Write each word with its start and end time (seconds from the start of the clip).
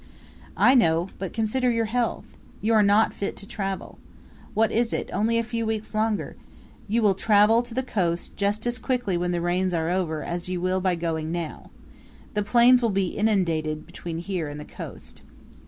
"I 0.57 0.73
know; 0.73 1.09
but 1.19 1.31
consider 1.31 1.69
your 1.69 1.85
health 1.85 2.35
you 2.59 2.73
are 2.73 2.81
not 2.81 3.13
fit 3.13 3.35
to 3.37 3.47
travel. 3.47 3.99
What 4.55 4.71
is 4.71 4.93
it? 4.93 5.11
Only 5.13 5.37
a 5.37 5.43
few 5.43 5.63
weeks 5.63 5.93
longer. 5.93 6.35
You 6.87 7.03
will 7.03 7.13
travel 7.13 7.61
to 7.61 7.75
the 7.75 7.83
coast 7.83 8.35
just 8.35 8.65
as 8.65 8.79
quickly 8.79 9.15
when 9.15 9.29
the 9.29 9.41
rains 9.41 9.75
are 9.75 9.91
over 9.91 10.23
as 10.23 10.49
you 10.49 10.59
will 10.59 10.81
by 10.81 10.95
going 10.95 11.31
now. 11.31 11.69
The 12.33 12.41
plains 12.41 12.81
will 12.81 12.89
be 12.89 13.09
inundated 13.15 13.85
between 13.85 14.17
here 14.17 14.47
and 14.47 14.59
the 14.59 14.65
coast." 14.65 15.21